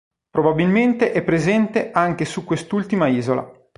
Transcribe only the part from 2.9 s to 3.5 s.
isola.